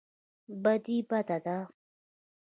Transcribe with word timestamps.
بدي 0.63 0.97
بده 1.09 1.37
ده. 1.45 1.57